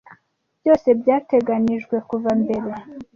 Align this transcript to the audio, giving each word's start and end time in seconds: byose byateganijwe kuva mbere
byose 0.61 0.87
byateganijwe 0.99 1.95
kuva 2.09 2.31
mbere 2.41 2.69